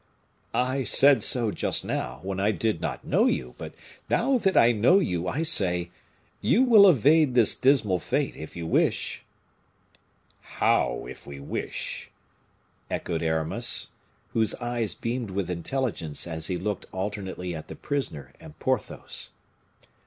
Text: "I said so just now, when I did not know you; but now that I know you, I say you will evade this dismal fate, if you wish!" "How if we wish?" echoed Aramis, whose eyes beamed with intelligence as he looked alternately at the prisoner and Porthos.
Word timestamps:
"I 0.55 0.83
said 0.83 1.21
so 1.21 1.51
just 1.51 1.85
now, 1.85 2.21
when 2.23 2.39
I 2.39 2.49
did 2.49 2.81
not 2.81 3.05
know 3.05 3.27
you; 3.27 3.53
but 3.59 3.75
now 4.09 4.39
that 4.39 4.57
I 4.57 4.71
know 4.71 4.97
you, 4.97 5.27
I 5.27 5.43
say 5.43 5.91
you 6.41 6.63
will 6.63 6.89
evade 6.89 7.35
this 7.35 7.53
dismal 7.53 7.99
fate, 7.99 8.35
if 8.35 8.55
you 8.55 8.65
wish!" 8.65 9.23
"How 10.41 11.05
if 11.07 11.27
we 11.27 11.39
wish?" 11.39 12.09
echoed 12.89 13.21
Aramis, 13.21 13.89
whose 14.29 14.55
eyes 14.55 14.95
beamed 14.95 15.29
with 15.29 15.51
intelligence 15.51 16.25
as 16.25 16.47
he 16.47 16.57
looked 16.57 16.87
alternately 16.91 17.53
at 17.53 17.67
the 17.67 17.75
prisoner 17.75 18.33
and 18.39 18.57
Porthos. 18.57 19.29